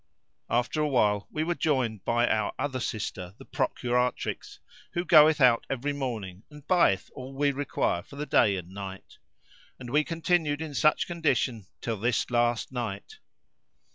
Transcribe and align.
After 0.49 0.81
a 0.81 0.87
while 0.87 1.27
we 1.29 1.43
were 1.43 1.53
joined 1.53 2.03
by 2.03 2.27
our 2.27 2.53
other 2.57 2.79
sister, 2.79 3.35
the 3.37 3.45
procuratrix, 3.45 4.57
who 4.93 5.05
goeth 5.05 5.39
out 5.39 5.63
every 5.69 5.93
morning 5.93 6.41
and 6.49 6.65
buyeth 6.65 7.11
all 7.13 7.35
we 7.35 7.51
require 7.51 8.01
for 8.01 8.15
the 8.15 8.25
day 8.25 8.55
and 8.55 8.69
night; 8.69 9.19
and 9.77 9.91
we 9.91 10.03
continued 10.03 10.59
in 10.59 10.73
such 10.73 11.05
condition 11.05 11.67
till 11.81 11.97
this 11.97 12.31
last 12.31 12.71
night. 12.71 13.19